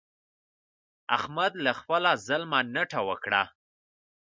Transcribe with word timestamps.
احمد 1.17 1.51
له 1.65 1.71
خپله 1.79 2.11
ظلمه 2.27 2.59
نټه 2.75 3.01
وکړه. 3.09 3.43